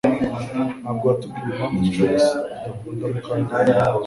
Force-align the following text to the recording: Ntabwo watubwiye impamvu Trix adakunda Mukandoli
Ntabwo 0.81 1.03
watubwiye 1.09 1.47
impamvu 1.51 1.81
Trix 1.93 2.21
adakunda 2.59 3.03
Mukandoli 3.13 3.71